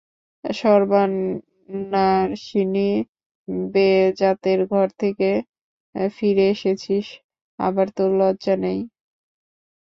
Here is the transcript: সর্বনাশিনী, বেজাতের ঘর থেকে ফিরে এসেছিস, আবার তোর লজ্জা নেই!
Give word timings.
সর্বনাশিনী, 0.43 1.71
বেজাতের 3.73 4.59
ঘর 4.71 4.87
থেকে 4.99 5.29
ফিরে 6.11 6.45
এসেছিস, 6.49 7.05
আবার 7.59 7.87
তোর 7.97 8.09
লজ্জা 8.19 8.55
নেই! 8.63 8.79